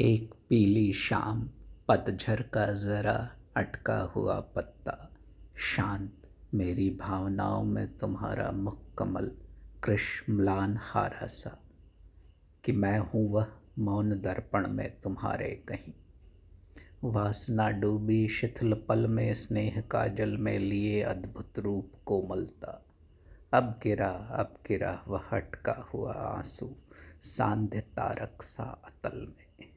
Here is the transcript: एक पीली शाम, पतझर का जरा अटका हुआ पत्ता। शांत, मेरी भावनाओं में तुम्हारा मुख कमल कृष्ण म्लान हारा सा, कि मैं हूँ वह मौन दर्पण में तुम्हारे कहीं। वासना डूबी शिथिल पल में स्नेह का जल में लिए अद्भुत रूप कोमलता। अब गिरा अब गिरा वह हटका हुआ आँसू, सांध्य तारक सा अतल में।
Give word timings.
एक 0.00 0.34
पीली 0.48 0.92
शाम, 0.92 1.50
पतझर 1.88 2.42
का 2.42 2.66
जरा 2.66 3.30
अटका 3.56 4.00
हुआ 4.00 4.40
पत्ता। 4.40 5.10
शांत, 5.56 6.12
मेरी 6.54 6.90
भावनाओं 6.90 7.64
में 7.64 7.98
तुम्हारा 7.98 8.50
मुख 8.50 8.94
कमल 8.98 9.32
कृष्ण 9.84 10.32
म्लान 10.32 10.78
हारा 10.80 11.26
सा, 11.26 11.58
कि 12.64 12.72
मैं 12.72 12.98
हूँ 12.98 13.32
वह 13.32 13.46
मौन 13.78 14.10
दर्पण 14.10 14.68
में 14.68 15.00
तुम्हारे 15.00 15.64
कहीं। 15.68 15.92
वासना 17.04 17.70
डूबी 17.70 18.28
शिथिल 18.28 18.74
पल 18.88 19.06
में 19.06 19.34
स्नेह 19.34 19.80
का 19.80 20.06
जल 20.06 20.36
में 20.36 20.58
लिए 20.58 21.02
अद्भुत 21.02 21.58
रूप 21.58 21.92
कोमलता। 22.06 22.86
अब 23.52 23.80
गिरा 23.82 24.10
अब 24.10 24.54
गिरा 24.68 25.04
वह 25.08 25.22
हटका 25.32 25.90
हुआ 25.94 26.12
आँसू, 26.12 26.76
सांध्य 27.22 27.80
तारक 27.80 28.42
सा 28.42 28.82
अतल 28.84 29.18
में। 29.18 29.68